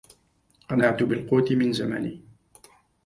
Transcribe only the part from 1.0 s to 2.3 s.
بالقوت من زماني